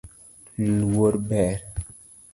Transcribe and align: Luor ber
Luor 0.57 1.13
ber 1.29 1.61